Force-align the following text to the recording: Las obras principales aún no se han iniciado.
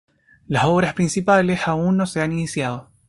Las 0.47 0.63
obras 0.65 0.95
principales 0.95 1.67
aún 1.67 1.95
no 1.95 2.07
se 2.07 2.21
han 2.21 2.31
iniciado. 2.31 2.89